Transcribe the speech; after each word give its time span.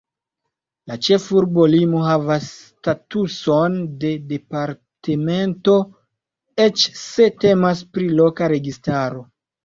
La 0.91 0.95
ĉefurbo 1.07 1.65
Limo 1.73 1.99
havas 2.05 2.45
statuson 2.69 3.75
de 4.03 4.13
departemento, 4.31 5.75
eĉ 6.65 6.87
se 7.01 7.27
temas 7.45 7.85
pri 7.99 8.07
loka 8.21 8.49
registaro. 8.55 9.23